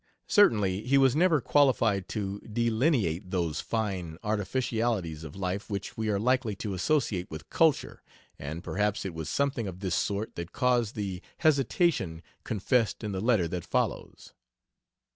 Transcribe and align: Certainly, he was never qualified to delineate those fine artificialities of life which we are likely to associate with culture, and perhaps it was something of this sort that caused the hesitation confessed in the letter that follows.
Certainly, 0.25 0.87
he 0.87 0.97
was 0.97 1.15
never 1.15 1.39
qualified 1.41 2.09
to 2.09 2.39
delineate 2.39 3.29
those 3.29 3.61
fine 3.61 4.17
artificialities 4.23 5.23
of 5.23 5.35
life 5.35 5.69
which 5.69 5.95
we 5.95 6.09
are 6.09 6.17
likely 6.17 6.55
to 6.55 6.73
associate 6.73 7.29
with 7.29 7.51
culture, 7.51 8.01
and 8.39 8.63
perhaps 8.63 9.05
it 9.05 9.13
was 9.13 9.29
something 9.29 9.67
of 9.67 9.79
this 9.81 9.93
sort 9.93 10.33
that 10.33 10.53
caused 10.53 10.95
the 10.95 11.21
hesitation 11.41 12.23
confessed 12.43 13.03
in 13.03 13.11
the 13.11 13.21
letter 13.21 13.47
that 13.49 13.63
follows. 13.63 14.33